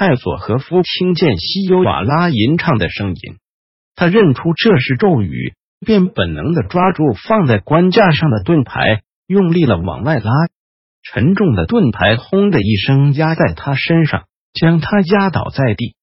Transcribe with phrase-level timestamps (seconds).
[0.00, 3.36] 泰索和夫听见西尤瓦拉吟唱的声音，
[3.94, 5.52] 他认出这是咒语，
[5.84, 10.32] 便本能的抓住放在官架上的盾牌，用力了往外拉。
[11.02, 14.24] 沉重的盾牌轰的一声压在他身上，
[14.54, 15.96] 将他压倒在地，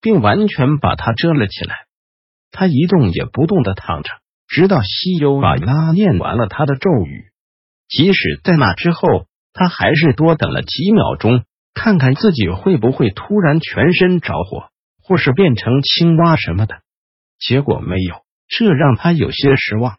[0.00, 1.74] 并完全把他遮了起来。
[2.52, 4.08] 他一动也不动的躺着，
[4.48, 7.26] 直到西尤瓦拉念完了他的咒语。
[7.86, 11.44] 即使在那之后，他还是多等了几秒钟。
[11.74, 14.68] 看看自己会不会突然全身着火，
[15.02, 16.82] 或是变成青蛙什么的。
[17.38, 18.16] 结果没有，
[18.48, 19.96] 这让他有些失望。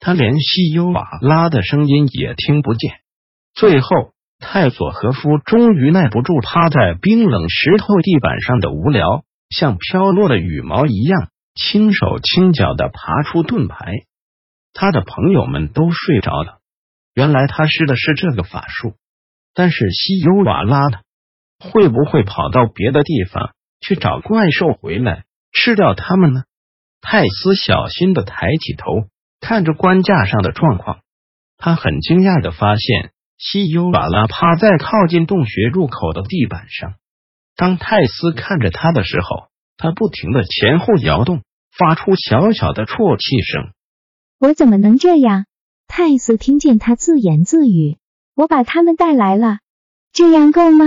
[0.00, 2.92] 他连西尤瓦拉的声音也听不见。
[3.52, 3.88] 最后，
[4.38, 14.04] 泰索和夫终于耐不住趴在冰冷石头地板上的无聊，像飘落的羽毛一样，轻手轻脚的爬出盾牌。
[14.72, 16.58] 他的朋友们都睡着了。
[17.14, 18.94] 原来他施的是这个法术，
[19.52, 21.00] 但是西尤瓦拉呢？
[21.58, 26.44] 会不会跑到别的地方去找怪兽回来吃掉他们呢？
[27.00, 29.08] 泰斯小心的抬起头，
[29.40, 31.00] 看着棺架上的状况，
[31.56, 36.94] 他很惊讶的发现西优瓦拉趴在靠近洞穴入口的地板上。
[37.56, 41.42] 当泰斯看着他的时候，他不停的前后摇动，
[41.76, 43.72] 发出小小的啜泣声。
[44.38, 45.46] 我怎么能这样？
[45.88, 47.96] 泰斯听见他自言自语
[48.36, 49.58] ：“我把他们带来了，
[50.12, 50.84] 这样够吗？”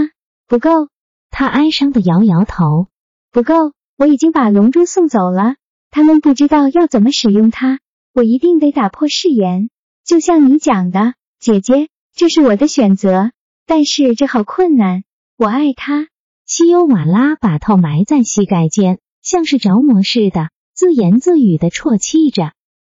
[0.51, 0.89] 不够，
[1.29, 2.87] 他哀伤的摇摇头。
[3.31, 5.55] 不够，我已经把龙珠送走了，
[5.91, 7.79] 他们不知道要怎么使用它。
[8.13, 9.69] 我一定得打破誓言，
[10.03, 13.31] 就像你讲的，姐姐，这是我的选择。
[13.65, 15.05] 但是这好困难。
[15.37, 16.09] 我爱他。
[16.45, 22.51] 西欧瓦拉把头埋在膝盖间，像是着魔似的，自言自语的啜泣着。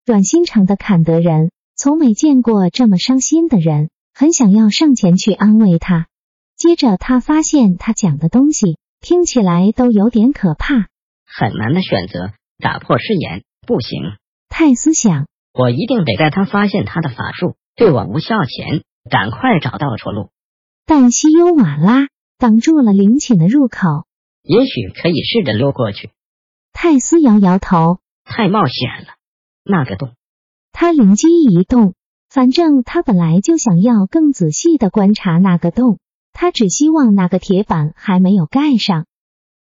[0.06, 6.08] 软心肠的坎德人从没见过这么伤心的人，很想要上前去安慰他。
[6.58, 10.88] 接着，他发现他讲的东西听起来都有点可怕。
[11.26, 14.00] 很难的选择，打破誓言不行。
[14.48, 20.30] 泰斯想，我一定得在他发现他的法术对我无效前，赶快找到出路。
[20.86, 22.08] 但西优瓦拉
[22.38, 24.06] 挡住了陵寝的入口。
[24.42, 26.12] 也许可以试着溜过去。
[26.72, 29.16] 泰斯摇摇头，太冒险了。
[29.66, 30.14] 那个洞，
[30.72, 31.96] 他灵机一动，
[32.30, 36.00] 反正他本来就想要更仔细的观察那个洞。
[36.36, 39.06] 他只希望那个铁板还没有盖上。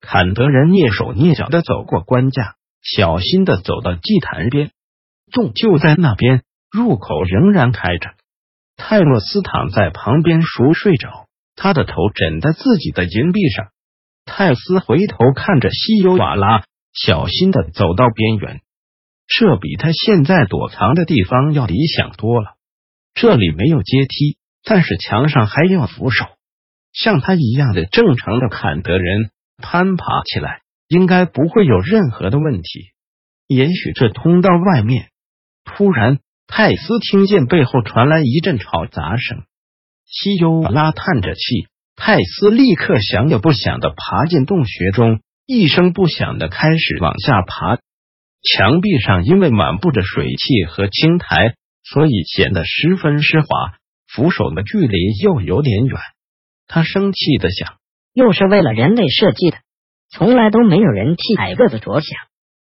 [0.00, 4.70] 坎德人蹑手蹑脚的走过棺架，小心的走到祭坛边。
[5.32, 8.10] 洞就在那边，入口仍然开着。
[8.76, 13.68] 泰洛斯躺在旁边熟睡着，他的头枕在自己的银币上。
[14.26, 18.60] 泰斯回头看着西尤瓦拉，小心的走到边缘。
[19.26, 22.56] 这比他现在躲藏的地方要理想多了。
[23.14, 26.26] 这里没有阶梯，但是墙上还有扶手。
[26.92, 32.90] 像他一样的正常的坎德人攀爬起来，应该不会有任何的问题。
[33.46, 35.08] 也许这通道外面，
[35.64, 39.44] 突然泰斯听见背后传来一阵吵杂声。
[40.06, 47.78] 西尤拉叹着气，泰斯立刻想也不想的爬进洞穴中，一声不响的开始往下爬。
[48.42, 53.48] 墙壁上因为满布着水汽和青苔，所以显得十分湿滑，
[54.06, 55.98] 扶手的距离又有点远。
[56.68, 57.78] 他生气的想，
[58.12, 59.56] 又是为了人类设计的，
[60.10, 62.16] 从来都没有人替矮个子着想。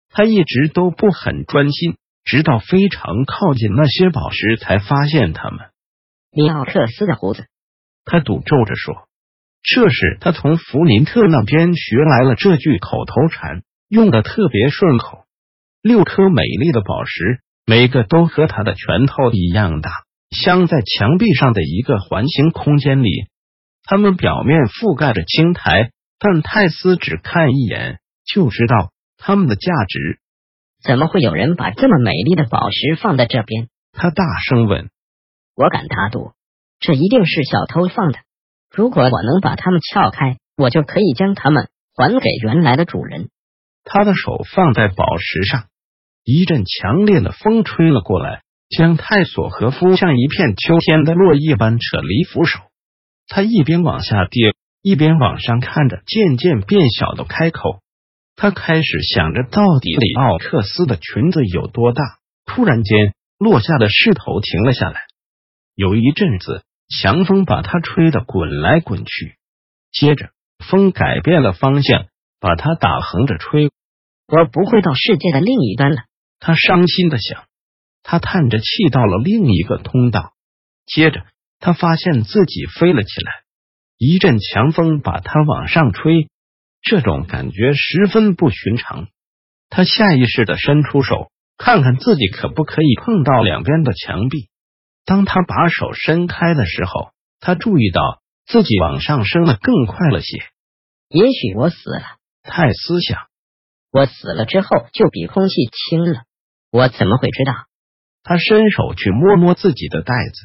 [0.09, 5.59] 他一直都不很专心，直到非常靠近那些宝石，才发现他们。
[6.31, 7.45] 米奥克斯的胡子，
[8.05, 9.07] 他赌咒着说
[9.61, 15.25] ：“这是他从弗林特那边学来了这句口头禅，用的特别顺口。”
[15.83, 19.91] 六颗美丽的宝石，每个都和他的拳头一样大，
[20.29, 23.27] 镶在墙壁上的一个环形空间里。
[23.89, 25.89] 它们表面覆盖着青苔，
[26.19, 30.19] 但泰斯只看一眼就知道它们的价值。
[30.83, 33.67] 怎么会有人把这么美丽的宝石放在这边？
[33.91, 34.91] 他大声问。
[35.55, 36.33] 我敢打赌，
[36.79, 38.19] 这一定是小偷放的。
[38.71, 43.29] 如果我能把它们撬开，我就可以将它们还给原来的主人。
[43.83, 45.63] 他的手放在宝石上，
[46.23, 52.59] 一阵强烈的风吹了过来，将泰索和夫像一片秋天的落叶般扯离扶手。
[53.29, 57.79] 他一边往下跌，一边往上看着渐渐变小的开口。
[58.35, 62.03] 他开始想着，到底里奥克斯的裙子有多大？
[62.45, 65.01] 突然间，落下的势头停了下来。
[65.75, 69.35] 有一阵子，强风把他吹得滚来滚去，
[69.91, 72.07] 接着风改变了方向，
[72.39, 73.69] 把他打横着吹。
[74.27, 75.97] 我不会到世界的另一端了，
[76.39, 77.43] 他伤心的想。
[78.01, 80.33] 他叹着气到了另一个通道，
[80.85, 81.25] 接着
[81.59, 83.31] 他发现自己飞了起来。
[83.97, 86.29] 一阵强风把他往上吹。
[86.81, 89.09] 这种感觉十分不寻常，
[89.69, 94.47] 他下意识的伸出手，看看自己可不可以碰到两边的墙壁。
[95.03, 97.11] 当他把手伸开的时候，
[97.41, 100.37] 他注意到自己往上升的更快了些。
[101.09, 102.03] 也许我死了，
[102.43, 103.19] 泰斯想。
[103.91, 106.21] 我死了之后就比空气轻了，
[106.71, 107.53] 我怎么会知道？
[108.23, 110.39] 他伸手去摸摸自己的袋子，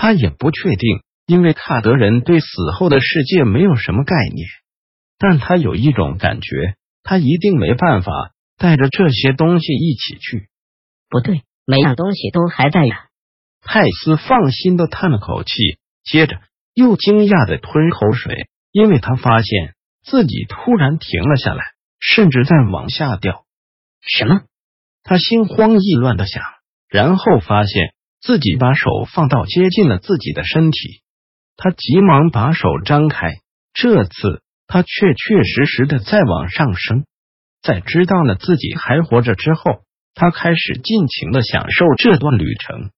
[0.00, 2.46] 他也不确定，因为卡德人对死
[2.78, 4.46] 后的世界没有什么概念。
[5.18, 8.12] 但他有一种感觉，他一定没办法
[8.56, 10.48] 带着这些东西一起去。
[11.10, 13.06] 不对，每样东西都还在呀。
[13.60, 15.52] 泰斯放心的叹了口气，
[16.04, 16.38] 接着
[16.74, 19.74] 又惊讶的吞口水，因为他发现
[20.04, 21.64] 自己突然停了下来，
[21.98, 23.44] 甚至在往下掉。
[24.00, 24.42] 什么？
[25.02, 26.44] 他心慌意乱的想，
[26.88, 31.02] 然后发现自己把手放到接近了自己的身体，
[31.56, 33.34] 他急忙把手张开，
[33.72, 34.42] 这次。
[34.70, 37.06] 他确确实实的在往上升，
[37.62, 39.80] 在知道了自己还活着之后，
[40.12, 42.90] 他开始尽情的享受这段旅程。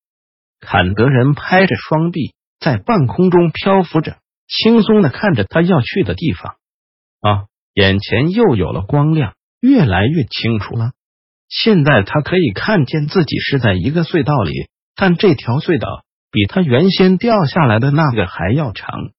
[0.58, 4.16] 坎德人拍着双臂，在半空中漂浮着，
[4.48, 6.56] 轻松的看着他要去的地方。
[7.20, 10.90] 啊，眼前又有了光亮，越来越清楚了。
[11.48, 14.68] 现在他可以看见自己是在一个隧道里，
[15.00, 19.12] 但这条隧道比他原先掉下来的那个还要长。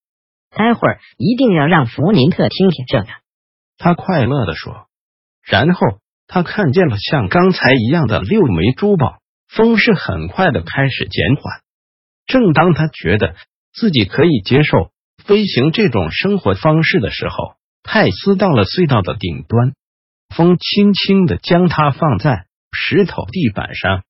[0.51, 3.07] 待会儿一定要让弗林特听听这个，
[3.79, 4.85] 他快乐的说。
[5.43, 5.79] 然后
[6.27, 11.43] 他看见了像刚才一样的六枚珠宝，风势很快的开始减缓。
[12.27, 13.33] 正当他觉得
[13.73, 14.91] 自己可以接受
[15.25, 19.73] 飞行这种生活方式的时候，泰斯到了隧道的顶端，
[20.29, 24.03] 风轻轻的将他放在石头地板上。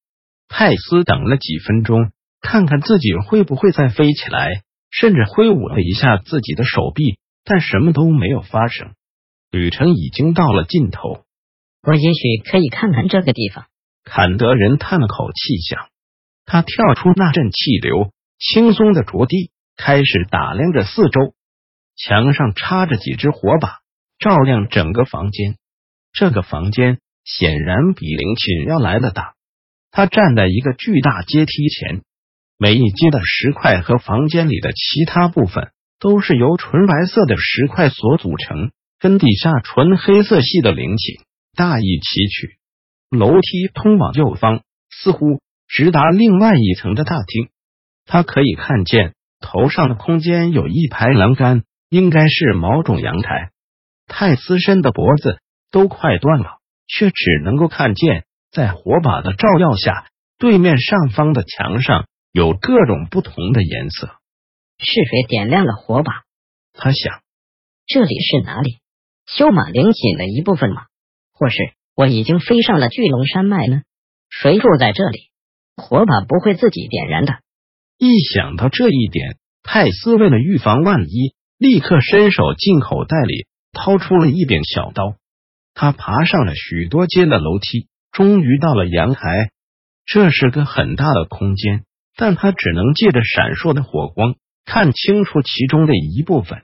[0.54, 2.12] 泰斯等了几分钟，
[2.42, 4.64] 看看自己会不会再飞起来。
[4.94, 8.92] 甚至挥舞了一下自己的手臂，但什么都没有发生。
[9.50, 11.24] 旅程已经到了尽头，
[11.82, 13.68] 我也许可以看看这个地方。
[14.04, 15.88] 坎德人叹了口气，想
[16.46, 21.36] 他跳出那阵气流，轻松的着地，开始打量着四周。
[21.96, 23.80] 墙上插着几只火把，
[24.20, 25.56] 照亮整个房间。
[26.12, 29.36] 这个房间显然比灵寝要来的大。
[29.92, 32.02] 他站在一个巨大阶梯前。
[32.58, 41.16] 每一阶的石块和房间里的其他部分都是由纯白色的石块所组成，跟底下纯黑色系的陵寝
[41.56, 42.58] 大异其趣。
[43.10, 47.50] 楼梯通往右方，似乎直达另外一层的大厅。
[48.06, 53.50] 他可以看见头上的空间有一排栏杆，应该是某种阳台。
[54.08, 55.40] 泰斯深的脖子
[55.72, 60.08] 都快断了，却只能够看见在火把的照耀下，
[60.38, 62.08] 对面上方的墙上。
[62.34, 64.08] 有各种不同的颜色，
[64.78, 66.24] 是谁点亮了火把？
[66.72, 67.22] 他想，
[67.86, 68.80] 这里是哪里？
[69.26, 70.84] 修马陵寝的一部分吗？
[71.34, 71.58] 或是
[71.94, 73.82] 我已经飞上了巨龙山脉呢？
[74.30, 75.30] 谁住在这里？
[75.76, 77.40] 火把不会自己点燃的。
[77.98, 85.18] 一想到这一点，泰斯为了预防万一，立刻伸手进口袋里掏出了一柄小刀。
[85.74, 89.52] 他爬上了许多阶的楼梯，终于到了阳台。
[90.06, 91.86] 这是个很大的空间。
[92.18, 96.64] 但他只能借着闪烁的火光看清楚其中的一部分。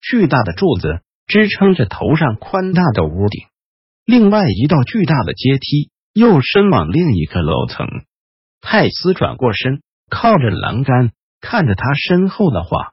[0.00, 3.46] 巨大的柱子支撑着头上宽大的屋顶，
[4.04, 7.86] 另外一道巨大的阶梯又伸往另一个楼层。
[8.60, 9.80] 泰斯转过身，
[10.10, 12.92] 靠着栏杆，看着他身后的画。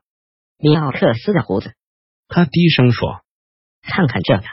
[0.59, 1.73] 尼奥克斯的胡子，
[2.27, 3.21] 他低声说
[3.81, 4.43] ：“看看这个，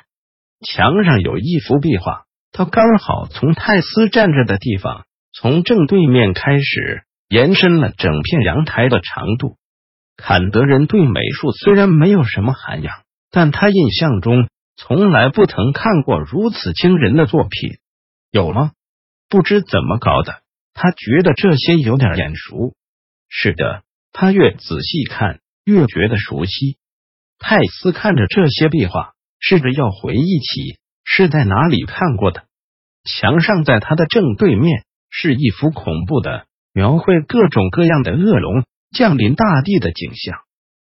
[0.66, 2.23] 墙上有一幅壁画，
[2.54, 9.56] 他刚好从泰斯站着的地方，从正对面开始。”延伸了整片阳台的长度。
[10.14, 12.94] 坎德人对美术虽然没有什么涵养，
[13.30, 17.78] 但他印象中从来不曾看过如此惊人的作品。
[18.30, 18.72] 有吗？
[19.28, 20.42] 不知怎么搞的，
[20.74, 22.74] 他觉得这些有点眼熟。
[23.28, 23.82] 是的，
[24.12, 26.76] 他越仔细看越觉得熟悉。
[27.38, 32.44] 泰斯看着这些壁画，试着要回忆起是在哪里看过的。
[33.04, 36.46] 墙上在他的正对面是一幅恐怖的。
[36.76, 40.40] 描绘各种各样的恶龙降临大地的景象，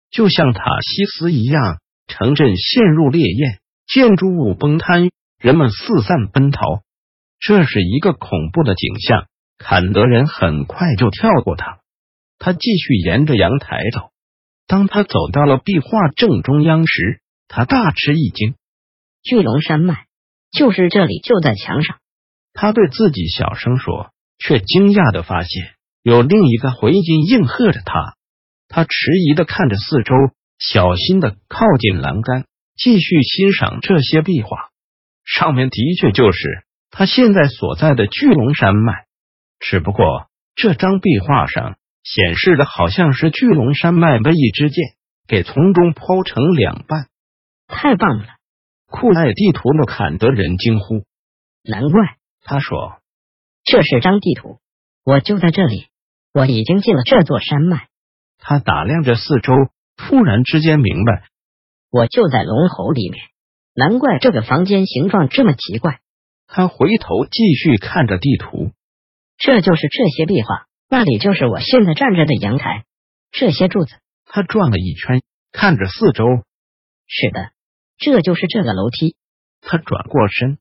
[0.09, 4.95] 就像塔西斯一样，城镇陷入烈焰，建筑物崩塌，
[5.39, 6.81] 人们四散奔逃。
[7.39, 9.27] 这是一个恐怖的景象。
[9.59, 11.77] 坎德人很快就跳过它，
[12.39, 14.09] 他继续沿着阳台走。
[14.65, 18.55] 当他走到了壁画正中央时，他大吃一惊：
[19.21, 20.04] 巨龙山脉
[20.55, 21.97] 就是这里，就在墙上。
[22.53, 28.15] 他对自己小声说，却惊讶的发现有另一个回音应和着他。
[28.67, 30.13] 他迟疑的看着四周，
[30.57, 32.45] 小心的靠近栏杆，
[32.75, 34.69] 继续欣赏这些壁画。
[35.25, 36.39] 上面的确就是
[36.89, 39.05] 他现在所在的巨龙山脉，
[39.59, 44.83] 只不过这张壁画上显示的好像是巨龙山脉的一支箭
[45.27, 47.07] 给从中剖成两半。
[47.67, 48.25] 太棒了！
[48.95, 51.03] 酷爱地图的坎德人惊呼。
[51.63, 52.99] 难怪，他说，
[53.63, 54.59] 这是张地图，
[55.03, 55.87] 我就在这里，
[56.33, 57.87] 我已经进了这座山脉。
[58.37, 59.53] 他打量着四周，
[59.97, 61.25] 突然之间明白，
[61.91, 63.21] 我就在龙喉里面。
[63.73, 65.99] 难怪这个房间形状这么奇怪。
[66.47, 68.71] 他回头继续看着地图，
[69.37, 72.85] 这就是这些壁画，那里就是我现在站着的阳台。
[73.31, 75.21] 这些柱子，他转了一圈，
[75.51, 76.25] 看着四周。
[77.07, 77.51] 是的，
[77.97, 79.15] 这就是这个楼梯。
[79.61, 80.57] 他转过身，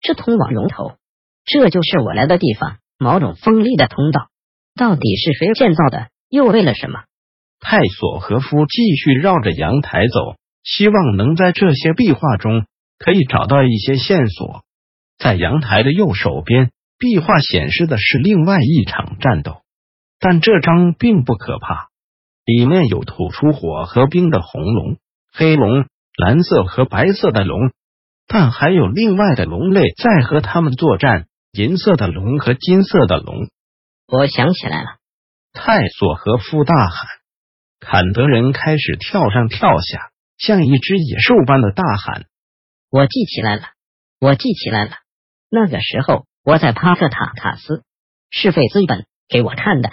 [0.00, 0.96] 这通往龙头，
[1.44, 2.78] 这就是我来的地方。
[2.98, 4.28] 某种锋利的通道，
[4.76, 6.08] 到底是谁建造的？
[6.28, 7.04] 又为了什么？
[7.60, 12.66] 泰索和夫继续绕着阳台走，希望能在这些壁画中
[12.98, 14.62] 可以找到一些线索。
[15.16, 19.62] 在阳台的右手边，壁画显示的是另外一场战斗，
[20.18, 21.88] 但这张并不可怕。
[22.44, 24.98] 里面有吐出火和冰的红龙、
[25.32, 27.58] 黑龙、蓝色和白色的龙，
[28.26, 31.26] 但还有另外的龙类在和他们作战。
[31.56, 33.48] 银色的龙和金色的龙。
[34.08, 34.88] 我想起来了，
[35.52, 37.06] 泰索和夫大喊。
[37.78, 42.24] 坎德人开始跳上跳下，像一只野兽般的大喊
[42.90, 43.62] ：“我记起来了，
[44.18, 44.90] 我记起来了。
[45.48, 47.84] 那个时候我在帕克塔卡斯，
[48.30, 49.90] 是费兹本给我看的。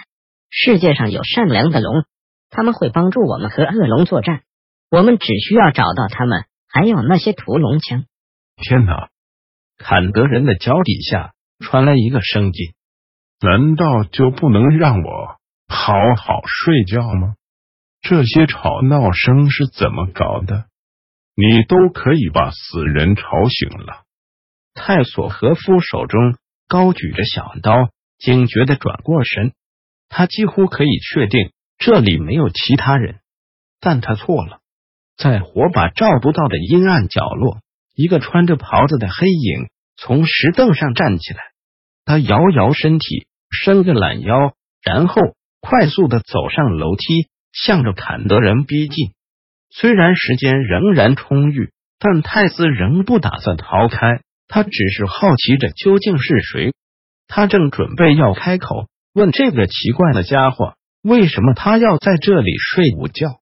[0.50, 2.04] 世界上有善良的龙，
[2.50, 4.42] 他们会帮助我们和恶龙作战。
[4.92, 8.04] 我们只需要找到他们，还有那些屠龙枪。”
[8.62, 9.08] 天哪！
[9.78, 12.74] 坎德人的脚底下传来一个声音
[13.40, 17.36] ：“难道就不能让我好好睡觉吗？”
[18.02, 20.66] 这些吵闹声是怎么搞的？
[21.34, 24.02] 你都可以把死人吵醒了。
[24.74, 26.36] 泰索和夫手中
[26.68, 29.54] 高举着小刀，警觉的转过身。
[30.10, 33.20] 他几乎可以确定这里没有其他人，
[33.80, 34.60] 但他错了。
[35.16, 37.58] 在火把照不到的阴暗角落，
[37.94, 41.40] 一个穿着袍子的黑影从石凳上站起来。
[42.04, 45.20] 他摇摇身体，伸个懒腰，然后
[45.60, 47.28] 快速的走上楼梯。
[47.54, 49.12] 向着坎德人逼近，
[49.68, 54.22] 虽然时间仍然充裕，但泰斯仍不打算逃开。
[54.48, 56.72] 他只是好奇着究竟是谁。
[57.28, 63.40] 他正准备要开口问这个奇怪的家伙为什么他要在这里睡午觉，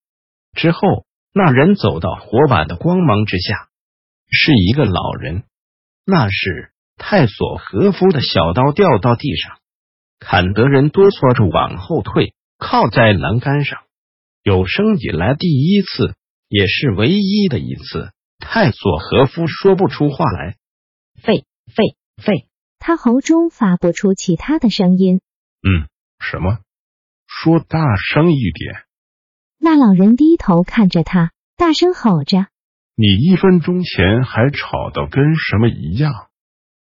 [0.57, 0.81] 之后
[1.33, 3.69] 那人走到火把的光芒之下，
[4.31, 5.45] 是一个老人。
[6.05, 9.59] 那是泰索和夫的小刀掉到地上，
[10.19, 13.83] 坎德人哆嗦着往后退，靠在栏杆上。
[14.43, 16.17] 有生以来第一次，
[16.49, 20.57] 也是唯一的一次，泰索和夫说不出话来。
[21.23, 21.45] 肺
[21.75, 22.49] 肺肺！
[22.79, 25.21] 他喉中发不出其他的声音。
[25.63, 25.87] 嗯，
[26.19, 26.59] 什么？
[27.27, 28.85] 说大声一点！
[29.63, 32.47] 那老人低头看着他，大声吼着
[32.97, 36.29] ：“你一分钟前还吵得跟什么一样，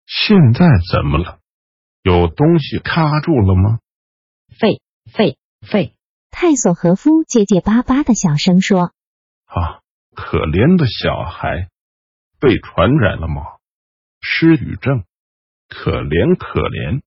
[0.06, 1.38] 现在怎么了？
[2.02, 3.78] 有东西卡住了吗？”
[4.58, 5.94] 肺肺肺！
[6.30, 8.90] 泰索和夫结结巴巴的小声说
[9.46, 9.80] ：“啊，
[10.16, 11.68] 可怜的小孩，
[12.40, 13.42] 被传染了吗？
[14.20, 15.04] 失语症，
[15.68, 17.02] 可怜可怜。”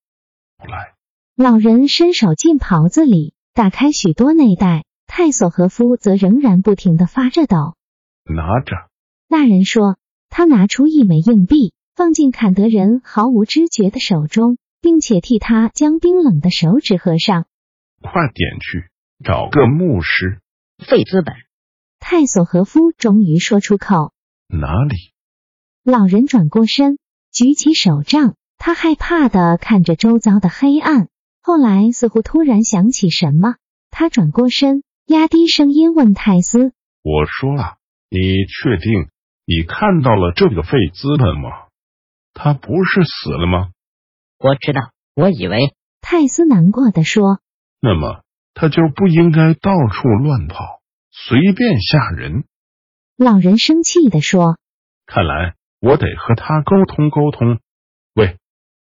[0.66, 0.96] 来，
[1.36, 4.86] 老人伸手进袍子里，打开许多内袋。
[5.08, 7.76] 泰索和夫则仍然不停的发着抖。
[8.24, 8.76] 拿着。
[9.28, 9.98] 那人说
[10.30, 17.46] ：“他拿出一枚硬币，放进坎德人毫无知觉的手中，并且替他将冰冷的手指合上。
[18.02, 18.90] 快点去。”
[19.26, 20.42] 找个牧师，
[20.78, 21.34] 费资本。
[22.00, 24.14] 泰索和夫终于说出口
[24.48, 24.96] ：“哪里？”
[25.84, 27.00] 老人转过身，
[27.32, 31.08] 举起手杖，他害怕的看着周遭的黑暗。
[31.42, 33.56] 后来似乎突然想起什么，
[33.90, 37.78] 他转过身，压低声音问泰斯：“我说啊，
[38.10, 39.10] 你确定
[39.46, 41.50] 你看到了这个费兹本吗？
[42.34, 43.70] 他不是死了吗？”
[44.38, 45.74] 我知道，我以为。
[46.02, 47.40] 泰斯难过的说
[47.80, 48.22] ：“那么。”
[48.60, 52.44] 他就不应该到处乱跑，随便吓人。
[53.16, 54.58] 老人生气的说。
[55.06, 57.60] 看来我得和他沟通沟通。
[58.16, 58.38] 喂，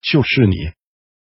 [0.03, 0.55] 就是你！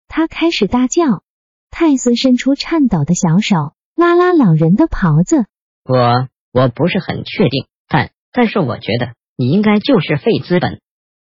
[0.10, 1.24] 他开始大叫。
[1.72, 5.46] 泰斯伸出颤抖的小手，拉拉老人的袍子。
[5.84, 10.82] 我我不是很确定，但但是我觉得你应该就是费资本。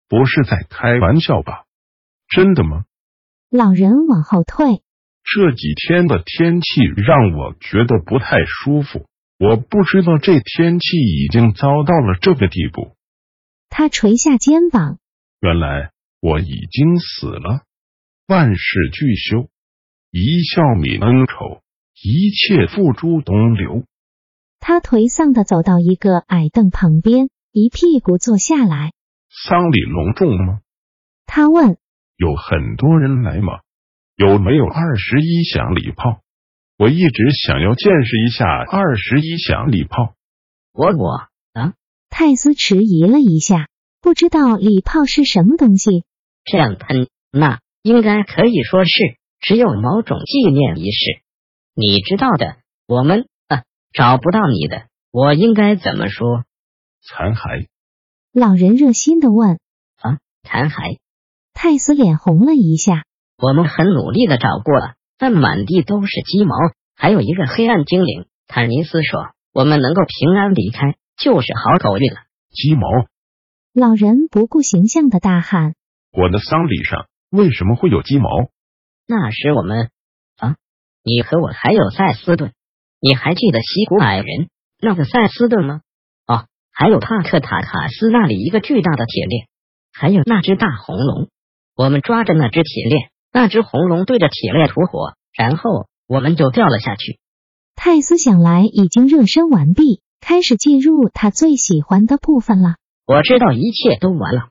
[0.07, 1.65] 不是在开玩笑吧？
[2.27, 2.85] 真的吗？
[3.49, 4.81] 老人往后退。
[5.23, 9.05] 这几天的天气让我觉得不太舒服。
[9.37, 12.95] 我不知道这天气已经糟到了这个地步。
[13.69, 14.99] 他垂下肩膀。
[15.41, 15.91] 原来
[16.21, 17.63] 我已经死了。
[18.27, 19.49] 万事俱休，
[20.11, 21.61] 一笑泯恩仇，
[22.01, 23.83] 一切付诸东流。
[24.59, 28.93] 他颓丧的走到一个矮凳旁边，一屁股坐下来。
[29.29, 30.59] 丧礼隆重吗？
[31.25, 31.77] 他问。
[32.17, 33.59] 有很多人来吗？
[34.15, 36.21] 有没有二十一响礼炮？
[36.77, 40.15] 我一直想要见识一下二十一响礼炮。
[40.73, 41.73] 我我啊！
[42.09, 43.67] 泰斯迟疑了一下，
[44.01, 46.03] 不知道礼炮是什么东西。
[46.45, 48.91] 这样喷，那应该可以说是
[49.39, 51.24] 只有某种纪念仪式。
[51.75, 53.63] 你知道的，我们啊
[53.93, 56.45] 找不到你的，我应该怎么说？
[57.01, 57.67] 残骸。
[58.33, 59.59] 老人热心的问
[60.01, 60.97] ：“啊，残骸？”
[61.53, 63.03] 泰斯脸红了一下。
[63.37, 64.95] 我们很努力的找过了。
[65.17, 66.53] 但满地都是鸡毛，
[66.93, 68.25] 还有一个黑暗精灵。
[68.47, 72.19] 坦尼斯说：“我们能够平安离开，就是好狗运了。”
[72.51, 72.85] 鸡毛！
[73.73, 75.73] 老人不顾形象的大喊
[76.11, 78.27] ：“我的丧礼上为什么会有鸡毛？”
[79.07, 79.89] 那时我们啊，
[81.05, 82.51] 你和我还有塞斯顿，
[82.99, 84.49] 你还记得西古矮人
[84.81, 85.81] 那个塞斯顿吗？
[86.27, 89.47] 哦，还有帕克塔卡斯那里一个巨大的铁链，
[89.93, 91.29] 还有那只大红龙。
[91.75, 93.09] 我们抓着那只铁链。
[93.31, 97.19] 那只红龙对着铁链吐火，然后我们就掉了下去。
[97.75, 102.75] 泰斯想来已经热身完毕，开始进入他最喜欢的部分了。
[103.05, 104.43] 我知道一切都完了，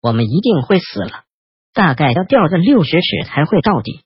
[0.00, 1.24] 我们一定会死了，
[1.74, 4.00] 大概要掉个六十尺才会到底。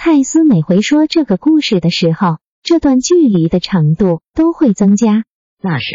[0.00, 5.24] 泰斯每回说这个故事的时候，这段距离的长度都会增加。
[5.60, 5.86] 那时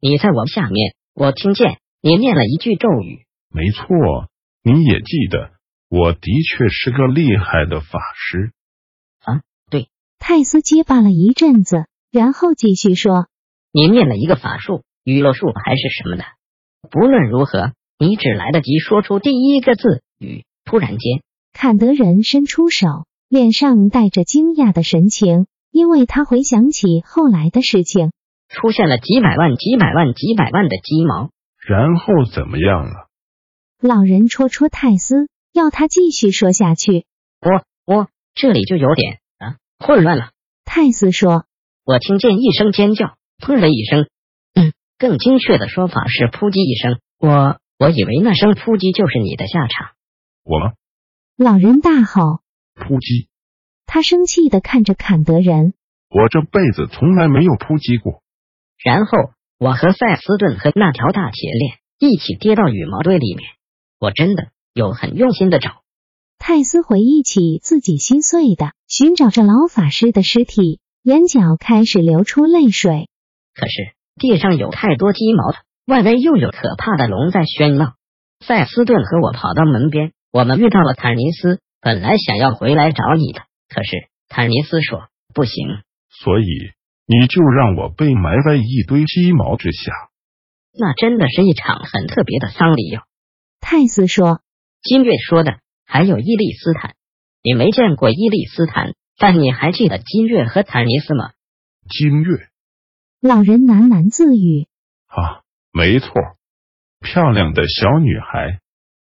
[0.00, 3.24] 你在我下面，我听见你念了一句咒语。
[3.54, 3.86] 没错，
[4.64, 5.52] 你也记得。
[5.88, 8.50] 我的确是个厉害的法师
[9.20, 9.42] 啊！
[9.70, 13.28] 对，泰斯结巴了一阵子，然后继续说
[13.72, 16.24] ：“你念了一个法术，雨落术还是什么的？
[16.90, 20.44] 不论如何，你只来得及说出第一个字‘雨’。
[20.64, 21.22] 突然间，
[21.52, 22.88] 坎德人伸出手，
[23.32, 28.12] 脸上带着惊讶的神情，因为他回想起后来的事情，
[28.50, 31.30] 出现了几百万、几百万、几百万的鸡毛。
[31.66, 33.08] 然后怎么样了？
[33.80, 35.28] 老人戳戳泰斯。
[35.54, 37.06] 要他继续说下去，
[37.40, 40.30] 我我这里就有点啊混乱了。
[40.66, 41.46] 泰斯说
[41.86, 44.08] ：“我听见一声尖叫，砰的一声，
[44.54, 47.00] 嗯，更精确的说法是扑击一声。
[47.18, 49.88] 我我以为那声扑击就是你的下场。”
[50.44, 50.72] 我吗？
[51.36, 52.40] 老人大吼
[52.74, 53.28] ：“扑击！”
[53.86, 55.74] 他生气的看着坎德人
[56.08, 58.22] ：“我这辈子从来没有扑击过。”
[58.82, 59.18] 然后
[59.58, 63.48] 我和塞斯顿和那条大铁链一起跌到羽毛堆里面。
[63.98, 64.48] 我真的。
[64.74, 65.82] 有很用心的找，
[66.38, 73.10] 泰斯回忆起自己心碎的寻找着老法师的尸体，眼角开始流出泪水。
[73.54, 77.96] 可是地上有太多鸡毛了，外围又有可怕的龙在喧闹。
[78.40, 86.46] 塞斯顿和我跑到门边，我们遇到了坦尼斯，本来想要回来找你的，可是坦尼斯说不行，所以
[87.04, 89.92] 你就让我被埋在一堆鸡毛之下。
[90.72, 93.02] 那真的是一场很特别的丧礼哟。
[93.60, 94.40] 泰斯说。
[94.84, 96.96] 金月说的，还有伊利斯坦，
[97.40, 101.30] 你没见过伊利斯坦，但你还记得金月和坦尼斯吗？
[101.88, 102.48] 金月，
[103.20, 104.66] 老人喃喃自语
[105.06, 106.10] ：“啊，没错，
[106.98, 108.58] 漂亮的小女孩，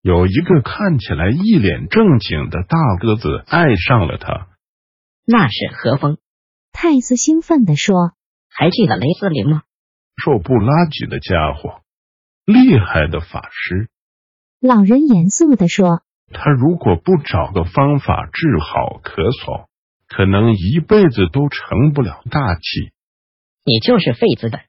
[0.03, 4.49] 有一个看起来一脸正经的大个子爱上了他。”
[5.25, 6.19] 那是何风？
[6.73, 8.13] 泰斯兴奋地说
[8.51, 9.63] ：“还记得雷斯林吗？
[10.17, 11.83] 瘦不拉几的家伙，
[12.45, 13.89] 厉害的法师。”
[14.61, 19.67] 老人严肃地说：“他如果不找个方法治好咳嗽，
[20.09, 22.93] 可能一辈子都成不了大器。”
[23.65, 24.61] 你就是费资本。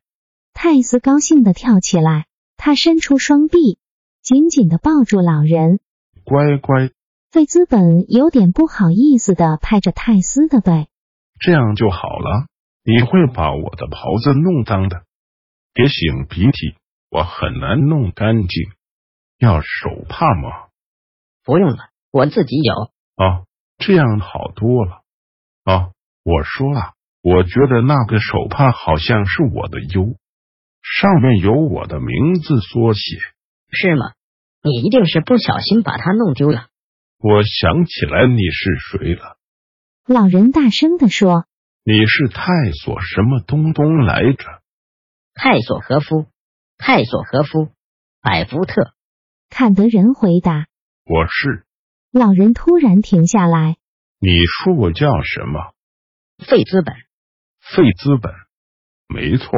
[0.53, 3.79] 泰斯高兴的跳起来，他伸出双臂，
[4.23, 5.81] 紧紧的抱住老人。
[6.23, 6.91] 乖乖。
[7.29, 10.87] 费资本有点不好意思的拍着泰斯的背。
[11.41, 12.45] 这样就好了。
[12.85, 15.03] 你会把我的袍子弄脏的。
[15.73, 16.75] 别擤鼻涕，
[17.09, 18.71] 我很难弄干净。
[19.39, 20.67] 要手帕吗？
[21.43, 22.73] 不用了，我自己有。
[23.15, 23.43] 啊，
[23.77, 25.01] 这样好多了。
[25.65, 25.91] 啊，
[26.23, 30.15] 我说了，我觉得那个手帕好像是我的 U，
[30.81, 33.01] 上面有我的名字缩写。
[33.73, 34.13] 是吗？
[34.63, 36.67] 你一定是不小心把它弄丢了。
[37.17, 39.37] 我想起来你是谁了，
[40.07, 41.45] 老人大声的说。
[41.83, 44.45] 你是泰索什么东东来着？
[45.33, 46.27] 泰索和夫，
[46.77, 47.71] 泰索和夫，
[48.21, 48.93] 百福特。
[49.49, 50.67] 坎德人回答。
[51.03, 51.65] 我是。
[52.11, 53.75] 老人突然停下来。
[54.19, 55.73] 你说我叫什么？
[56.45, 56.95] 费资本。
[57.59, 58.31] 费资本，
[59.07, 59.49] 没错。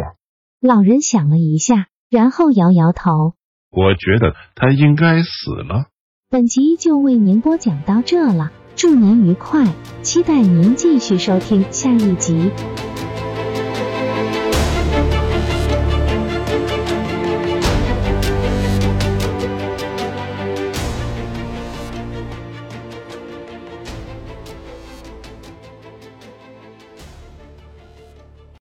[0.60, 3.36] 老人想了一下，然后摇摇头。
[3.76, 5.86] 我觉得他应该死了。
[6.30, 8.52] 本集就为您播讲到这了。
[8.76, 9.66] 祝您愉快，
[10.02, 12.52] 期待您继续收听下一集。